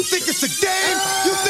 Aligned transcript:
You 0.00 0.04
think 0.06 0.28
it's 0.28 0.42
a 0.42 0.48
game? 0.48 0.96
You 1.26 1.34
think 1.44 1.49